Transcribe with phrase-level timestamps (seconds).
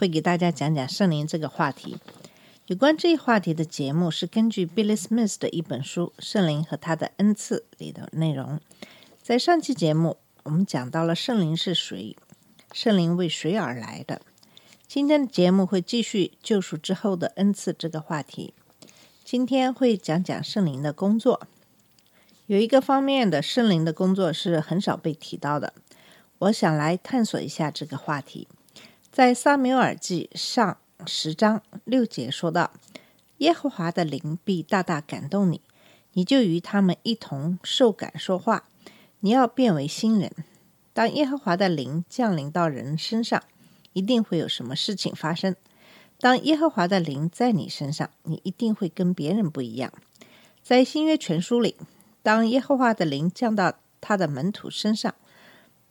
[0.00, 1.98] 会给大家讲讲圣灵这个话题。
[2.68, 8.58] 有关这一话题的节目是根据 Billy Smith 的一本书《圣灵和他的恩赐》里的内容。
[9.22, 12.16] 在上期节目，我们讲到了圣灵是谁，
[12.72, 14.22] 圣灵为谁而来的。
[14.88, 18.54] 今天的节目会继续救赎之后的恩赐这个话题。
[19.22, 21.46] 今天会讲讲圣灵的工作。
[22.46, 25.74] 有一个方面的圣灵的工作是很少被提到的，
[26.38, 28.48] 我想来探索一下这个话题。
[29.12, 32.70] 在撒缪尔记上十章六节说道
[33.38, 35.60] ：“耶和华的灵必大大感动你，
[36.12, 38.68] 你就与他们一同受感说话。
[39.18, 40.30] 你要变为新人。
[40.92, 43.42] 当耶和华的灵降临到人身上，
[43.94, 45.56] 一定会有什么事情发生。
[46.20, 49.92] 当耶和华的灵在你身上，你一定会跟别人不一样。
[50.62, 51.74] 在新约全书里，
[52.22, 55.12] 当耶和华的灵降到他的门徒身上，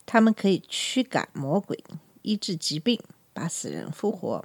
[0.06, 1.84] 他们可以驱赶魔鬼、
[2.22, 3.00] 医治疾病、
[3.32, 4.44] 把死人复活、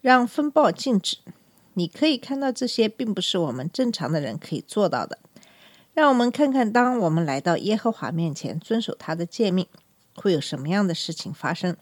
[0.00, 1.18] 让风暴静止。
[1.74, 5.18] 你可以看到这些并不是我们正常的人可以做到的。
[5.92, 9.66] 让我们看看，当我们来到耶和华面前，遵守他的诫命，
[10.14, 11.76] 会有什么样的事情发生？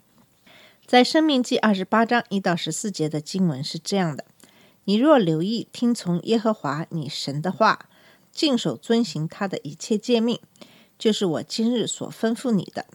[0.87, 4.25] 在《生命记》二十八章一到十四节的经文是这样的：
[4.85, 7.89] 你若留意听从耶和华你神的话，
[8.31, 10.39] 尽守遵行他的一切诫命，
[10.99, 12.87] 就是我今日所吩咐你的，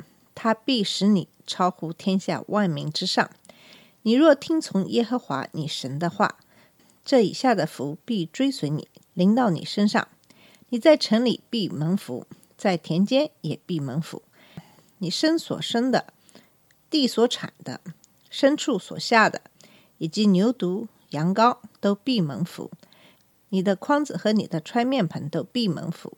[0.41, 3.29] 他必使你超乎天下万民之上。
[4.03, 6.37] 你若听从耶和华你神的话，
[7.03, 10.07] 这以下的福必追随你，临到你身上。
[10.69, 14.21] 你在城里必蒙福，在田间也必蒙福。
[14.99, 16.05] 你身所生的，
[16.89, 17.81] 地所产的，
[18.31, 19.41] 牲畜所下的，
[19.97, 22.71] 以及牛犊、羊羔都必蒙福。
[23.49, 26.13] 你的筐子和你的揣面盆都必蒙福，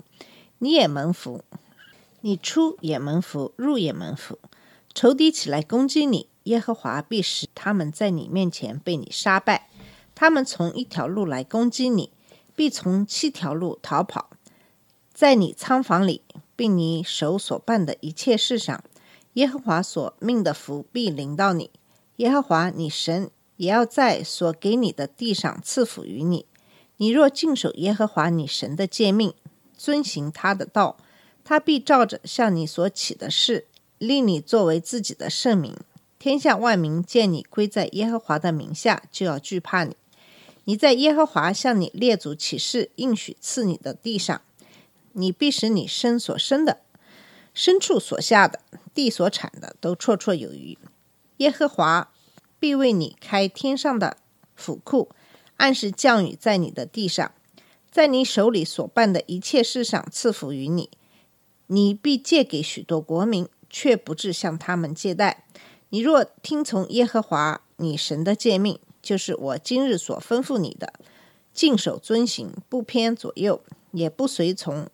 [0.60, 1.44] 你也蒙福，
[2.22, 4.40] 你出也蒙福，入也蒙福。
[4.94, 9.70] 仇敌起来攻击你，耶和华必使他们在你面前被你杀败。
[10.14, 12.12] 他们从一条路来攻击你，
[12.56, 14.30] 必从七条路逃跑。
[15.14, 16.22] 在你仓房里，
[16.56, 18.84] 并你手所办的一切事上，
[19.34, 21.72] 耶和华所命的福必临到你。
[22.18, 26.46] 耶和华你神也要在所给你的地上赐福于你。
[26.98, 29.34] 你若尽守耶和华你神的诫命，
[29.76, 30.98] 遵行他的道，
[31.44, 35.75] 他必照着向你所起的事，立你作为自己的圣名。
[36.18, 39.96] 天下万民见你归在耶和华的名下，就要惧怕你。
[40.66, 44.41] 你在耶和华向你列祖起誓应许赐你的地上，
[45.13, 46.81] 你必使你身所生的、
[47.56, 48.59] 牲畜所下的、
[48.94, 50.78] 地所产的都绰绰有余。
[51.38, 52.12] 耶和华
[52.59, 54.18] 必为你开天上的
[54.56, 55.09] 府库，
[55.57, 57.31] 按时降雨在你的地上，
[57.90, 60.91] 在你手里所办的一切事上赐福于你。
[61.74, 65.46] 你必借给许多国民，却不致向他们借贷。
[65.88, 70.92] 你若听从耶和华你神的诫命，就是我今日所吩咐你的，
[71.54, 74.90] 尽守遵行，不偏左右，也不随从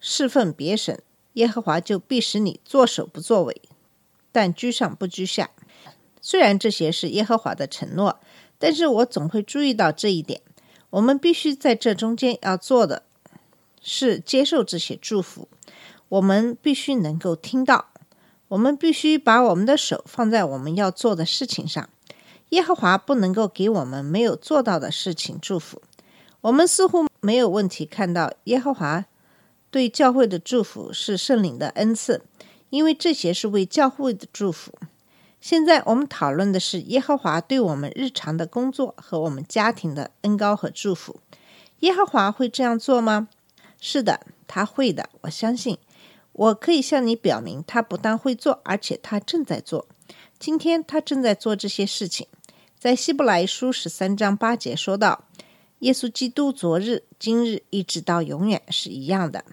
[0.00, 1.02] 侍奉别神，
[1.32, 3.62] 耶和华就必使你作首不作尾，
[4.30, 5.50] 但居上不居下。
[6.20, 8.20] 虽然这些是耶和华的承诺，
[8.58, 10.42] 但是我总会注意到这一点。
[10.90, 13.04] 我们必须在这中间要做的
[13.80, 15.48] 是接受这些祝福。
[16.12, 17.86] 我们必须能够听到，
[18.48, 21.88] 我们必须把我们的手放在我们要做的事情上。
[22.50, 25.80] 耶和华不能够给我们没有做到的事情祝福。
[26.42, 29.06] 我们似乎没有问题看到耶和华
[29.70, 32.20] 对教会的祝福是圣灵的恩赐，
[32.68, 34.74] 因为这些是为教会的祝福。
[35.40, 41.20] 现在我们讨论的是耶和华对我们日常的工作和我们家庭的恩高和祝福。
[41.80, 43.28] 耶和华会这样做吗？
[43.80, 45.78] 是的，他会的，我相信。
[46.32, 49.86] 我可以向你表明，他不但会做，而且他正在做。
[50.38, 52.26] 今天他正在做这些事情。
[52.78, 55.24] 在希伯来书十三章八节说到，
[55.80, 59.44] 耶稣基督昨日、今日一直到永远是一样的。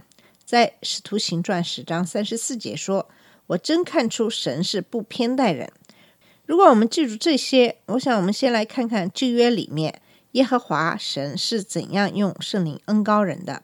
[0.44, 3.08] 在使徒行传十章三十四节说
[3.48, 5.72] ：“我真看出神是不偏待人。”
[6.48, 13.62] 如果我们记住这些，我想我们先来看看旧约里面耶和华神是怎样用圣灵恩高人的，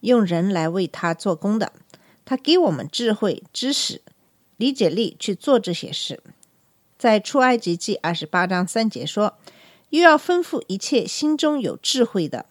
[0.00, 1.72] 用人来为他做工的。
[2.28, 4.02] 他给我们智慧、知识、
[4.58, 6.22] 理解力去做这些事。
[6.98, 9.38] 在出埃及记二十八章三节说
[9.88, 12.44] ：“又要吩咐一切心中有智慧的，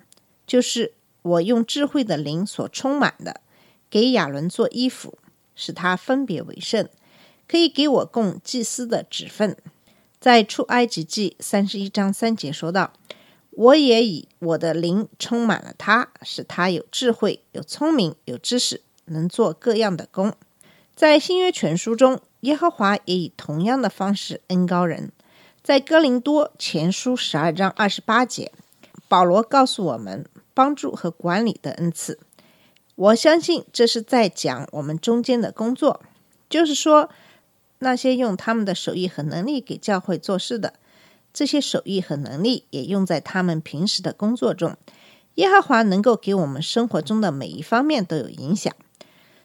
[0.47, 3.41] 就是我用智慧的灵所充满的，
[3.87, 5.19] 给亚伦做衣服，
[5.53, 6.89] 使他分别为圣，
[7.47, 9.55] 可以给我供祭司的职份。”
[10.19, 12.93] 在出埃及记三十一章三节说道
[13.51, 20.33] ：“我也以我的灵充满了他，使他有智慧、有聪明、有知识，能做各样的工。”
[20.95, 25.11] 在新约全书中，耶和华也以同样的方式恩高人。
[25.61, 28.51] 在哥林多前书十二章二十八节，
[29.07, 32.17] 保罗告诉我们帮助和管理的恩赐。
[32.95, 36.01] 我相信这是在讲我们中间的工作，
[36.49, 37.09] 就是说
[37.79, 40.73] 那些用他们的手艺和能力给教会做事的，
[41.31, 44.75] 这些手艺和能力也用在他们平时的工作中。
[45.35, 48.73] 耶和华能够给我们生活中的每一方面都有影响。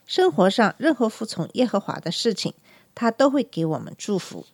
[0.05, 2.53] 生活上任何服从耶和华的事情，
[2.93, 4.45] 他都会给我们祝福。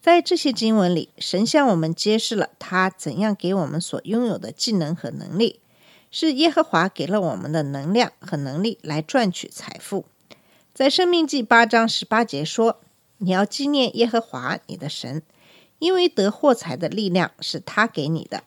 [0.00, 5.60] 在这些经文里，神向我们揭示了他怎样给我们所拥有的技能和能力，
[6.10, 10.04] 是耶和华给了我们的能量和能力来赚取财富。
[10.74, 12.80] 在生命记八章十八节说
[13.18, 15.22] ：“你要纪念耶和华你的神，
[15.78, 18.42] 因为得获财的力量是他给你的，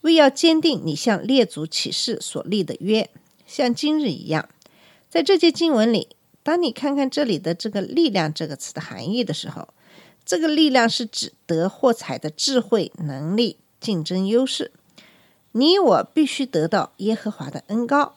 [0.00, 3.08] 为要坚定你向列祖起誓所立的约，
[3.46, 4.48] 像今日一样。”
[5.14, 6.08] 在这节经文里，
[6.42, 9.68] 当你看看这里的这个“力量”这个词的含义的时候，
[10.24, 14.72] 这个力量是指得获彩的智慧、能力、竞争优势。
[15.52, 18.16] 你我必须得到耶和华的恩高，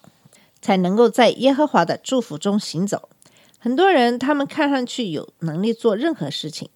[0.60, 3.10] 才能够在耶和华的祝福中行走。
[3.60, 6.72] 很多人他们看上去有能力做任何事情，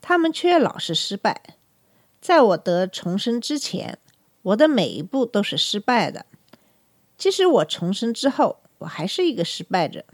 [0.00, 1.42] 他们却老是失败。
[2.22, 3.98] 在我得重生之前，
[4.40, 6.24] 我的每一步都是失败的。
[7.18, 10.04] 即使我重生之后，我还是一个失败者，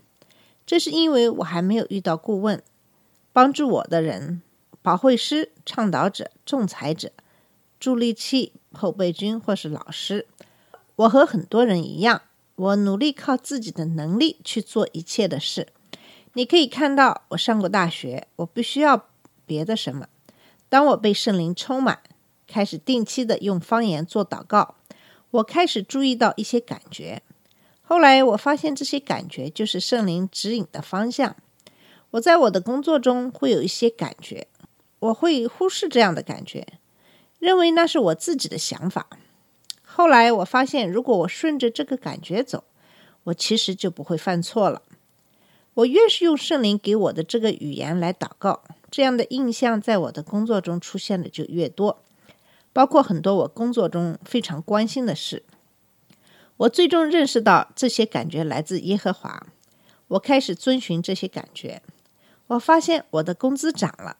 [0.64, 2.62] 这是因为我还没有遇到顾问
[3.32, 4.42] 帮助我的人、
[4.82, 7.10] 保会师、倡导者、仲裁者、
[7.80, 10.26] 助力器、后备军或是老师。
[10.96, 12.22] 我和很多人一样，
[12.54, 15.68] 我努力靠自己的能力去做一切的事。
[16.34, 19.08] 你可以看到，我上过大学，我不需要
[19.44, 20.06] 别的什么。
[20.68, 22.00] 当我被圣灵充满，
[22.46, 24.76] 开始定期的用方言做祷告，
[25.30, 27.22] 我开始注意到一些感觉。
[27.92, 31.36] 后来我发现这些感觉就是圣灵指引的方向。
[32.12, 34.48] 我在我的工作中会有一些感觉，
[34.98, 36.66] 我会忽视这样的感觉，
[37.38, 39.08] 认为那是我自己的想法。
[39.82, 42.64] 后来我发现，如果我顺着这个感觉走，
[43.24, 44.80] 我其实就不会犯错了。
[45.74, 52.02] 我越是用圣灵给我的这个语言来祷告，这样的印象在我的工作中出现的就越多，
[52.72, 55.42] 包括很多我工作中非常关心的事。
[56.58, 59.46] 我最终认识到，这些感觉来自耶和华。
[60.08, 61.82] 我开始遵循这些感觉。
[62.48, 64.16] 我发现我的工资涨了。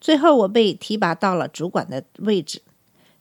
[0.00, 2.62] 最后，我被提拔到了主管的位置。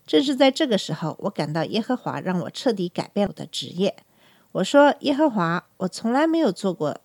[0.08, 3.96] 正是在这个时候，我感到耶和华让我彻底改变我的职业。
[4.54, 6.98] 我说：“耶和华，我从来没有做过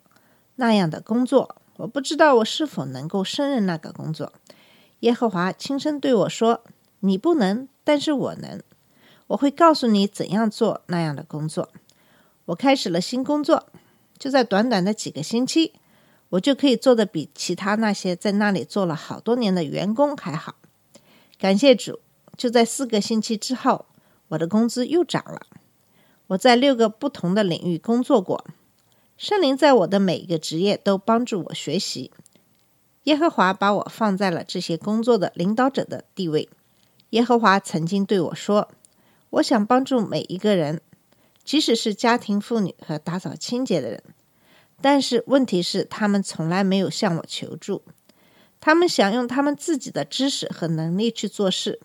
[0.56, 4.32] 那样的工作，我不知道我是否能够胜任那个工作。”
[5.00, 6.64] 耶和华轻声对我说
[7.00, 8.60] ：“你不能，但是我能。”
[9.28, 11.68] 我会告诉你怎样做那样的工作。
[12.46, 13.66] 我开始了新工作，
[14.18, 15.72] 就在短短的几个星期，
[16.28, 20.54] 我就可以做的比其他那些在那里做了好多年的员工还好。
[21.38, 21.98] 感谢主！
[22.36, 23.86] 就在四个星期之后，
[24.28, 25.42] 我的工资又涨了。
[26.28, 28.44] 我在六个不同的领域工作过，
[29.16, 32.12] 圣灵在我的每一个职业都帮助我学习。
[33.04, 36.48] 耶和华把我放在了这些工作的领导者的地位。
[37.10, 38.68] 耶和华曾经对我说。
[39.30, 40.80] 我想帮助每一个人，
[41.44, 44.02] 即使是家庭妇女和打扫清洁的人。
[44.80, 47.82] 但是问题是，他们从来没有向我求助。
[48.60, 51.80] 他们想用他们自己的知识和能力去做事，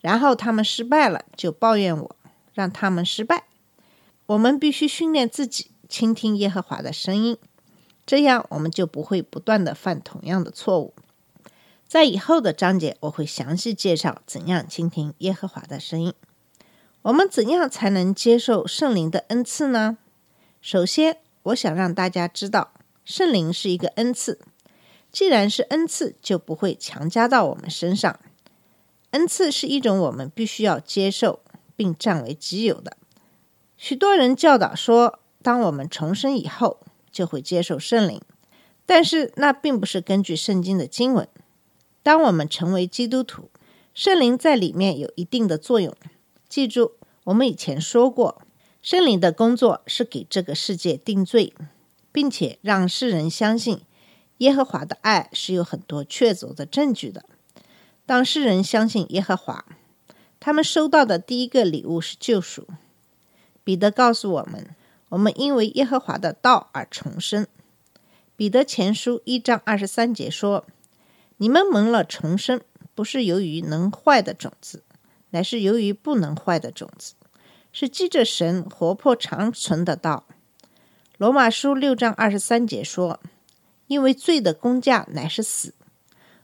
[0.00, 2.16] 然后他们失败了就抱怨我，
[2.54, 3.44] 让他们失败。
[4.26, 7.36] 我们必须训练自己倾听耶和华的声音，
[8.06, 10.94] 这样我们就不会不断的犯同样的错误。
[11.86, 16.12] 在以后的章节，我会详细介绍怎样倾听耶和华的声音。
[17.02, 19.98] 我们怎样才能接受圣灵的恩赐呢？
[20.60, 22.72] 首先，我想让大家知道，
[23.04, 24.40] 圣灵是一个恩赐。
[25.12, 28.18] 既然是恩赐，就不会强加到我们身上。
[29.12, 31.40] 恩赐是一种我们必须要接受
[31.76, 32.96] 并占为己有的。
[33.76, 38.20] 许多人教导说，当我们重生以后，就会接受圣灵，
[38.84, 41.26] 但是那并不是根据圣经的经文。
[42.02, 43.48] 当我们成为基督徒，
[43.94, 45.94] 圣灵在里面有一定的作用。
[46.48, 46.92] 记住，
[47.24, 48.40] 我们以前说过，
[48.80, 51.52] 圣灵的工作是给这个世界定罪，
[52.10, 53.82] 并且让世人相信
[54.38, 57.26] 耶和华的爱是有很多确凿的证据的。
[58.06, 59.66] 当世人相信耶和华，
[60.40, 62.66] 他们收到的第一个礼物是救赎。
[63.62, 64.74] 彼得告诉我们，
[65.10, 67.46] 我们因为耶和华的道而重生。
[68.34, 70.64] 彼得前书一章二十三节说
[71.36, 72.62] ：“你们蒙了重生，
[72.94, 74.82] 不是由于能坏的种子，
[75.30, 77.14] 乃是由于不能坏的种子，
[77.72, 80.26] 是记着神活泼长存的道。”
[81.18, 83.20] 罗马书六章二十三节说
[83.88, 85.74] ：“因为罪的工价乃是死，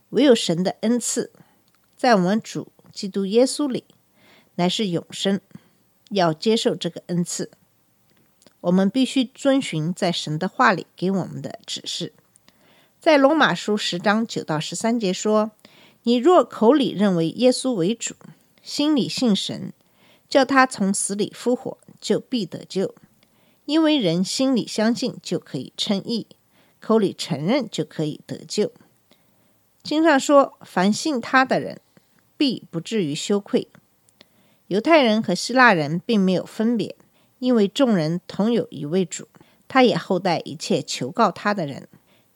[0.09, 1.31] 唯有神的恩赐，
[1.95, 3.85] 在我们主基督耶稣里，
[4.55, 5.39] 乃是永生。
[6.11, 7.49] 要接受这个恩赐，
[8.61, 12.13] 我们必须遵循在神的话里给我们的指示。
[12.99, 15.51] 在罗马书十章九到十三节说
[16.03, 18.13] ：“你若口里认为耶稣为主，
[18.65, 19.71] 心里信神，
[20.27, 22.95] 叫他从死里复活，就必得救。”
[23.65, 26.25] 因为人心里相信就可以称义，
[26.79, 28.71] 口里承认就可以得救。
[29.83, 31.79] 经上说：“凡信他的人，
[32.37, 33.67] 必不至于羞愧。”
[34.65, 36.95] 犹太人和希腊人并没有分别，
[37.37, 39.27] 因为众人同有一位主，
[39.67, 41.87] 他也厚待一切求告他的人。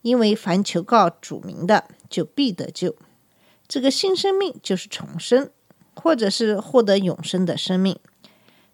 [0.02, 2.96] 因为凡求告主名的，就必得救。
[3.68, 5.50] 这个新生命就是重生，
[6.02, 7.98] 或者是获得永生的生命，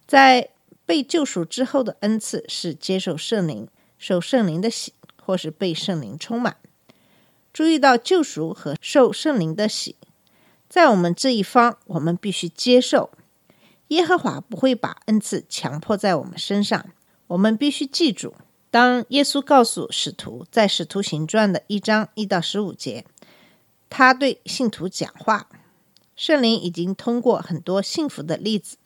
[0.06, 0.50] 在。
[0.87, 3.66] 被救赎之后的恩赐是接受圣灵、
[3.99, 6.59] 受圣灵的喜，或是被圣灵充满。
[7.52, 9.97] 注意到救赎和受圣灵的喜，
[10.68, 13.11] 在我们这一方，我们必须接受。
[13.88, 16.87] 耶和华不会把恩赐强迫在我们身上。
[17.26, 18.35] 我们必须记住，
[18.71, 23.04] 当耶稣告诉使徒在使徒行传的一章一到十五节，
[23.90, 25.49] 他对信徒讲话，
[26.16, 28.78] 圣灵已经通过很多幸福的例子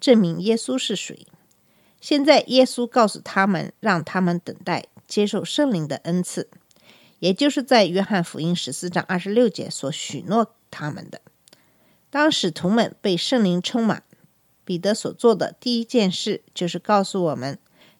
[0.00, 1.26] 证明耶稣是谁。
[2.00, 6.50] 现在，耶稣告诉他们，让他们等待接受圣灵的恩赐，
[7.20, 11.20] 也就是在约翰福音十四章二十六节所许诺他们的。
[12.10, 14.02] 当使徒们被圣灵充满，
[14.64, 17.56] 彼得所做的第一件事就是告诉我们，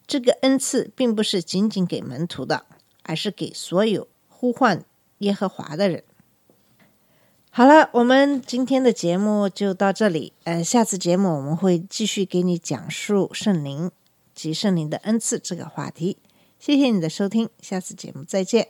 [0.09, 2.67] 这个恩赐并不是仅仅给门徒的，
[3.05, 4.85] 而是给所有呼唤
[5.19, 6.03] 耶和华的人。
[7.55, 10.33] 好了，我们今天的节目就到这里。
[10.45, 13.91] 呃，下次节目我们会继续给你讲述圣灵
[14.35, 16.17] 及圣灵的恩赐这个话题。
[16.59, 18.69] 谢谢你的收听，下次节目再见。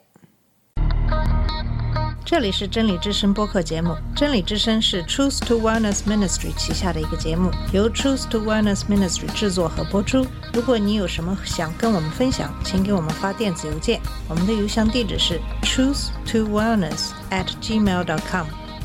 [2.25, 10.27] 这里是真理之声播客节目，真理之声是 Truth to Wellness Ministry 旗下的一个节目，由 Truth to Wellness Ministry 制作和播出。
[10.53, 18.45] 如果你有什么想跟我们分享，请给我们发电子邮件，我们的邮箱地址是 truth to wellness at gmail dot com。